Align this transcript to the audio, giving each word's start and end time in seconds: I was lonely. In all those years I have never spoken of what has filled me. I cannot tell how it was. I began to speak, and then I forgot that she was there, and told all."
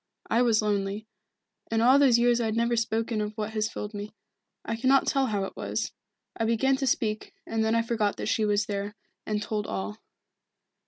I 0.31 0.41
was 0.41 0.63
lonely. 0.63 1.05
In 1.69 1.79
all 1.79 1.99
those 1.99 2.17
years 2.17 2.41
I 2.41 2.47
have 2.47 2.55
never 2.55 2.75
spoken 2.75 3.21
of 3.21 3.37
what 3.37 3.51
has 3.51 3.69
filled 3.69 3.93
me. 3.93 4.15
I 4.65 4.75
cannot 4.75 5.05
tell 5.05 5.27
how 5.27 5.43
it 5.43 5.55
was. 5.55 5.91
I 6.35 6.43
began 6.43 6.75
to 6.77 6.87
speak, 6.87 7.35
and 7.45 7.63
then 7.63 7.75
I 7.75 7.83
forgot 7.83 8.15
that 8.17 8.25
she 8.25 8.43
was 8.43 8.65
there, 8.65 8.95
and 9.27 9.43
told 9.43 9.67
all." 9.67 9.99